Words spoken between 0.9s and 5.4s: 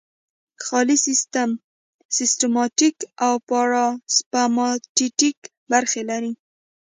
سیستم سمپاتیتیک او پاراسمپاتیتیک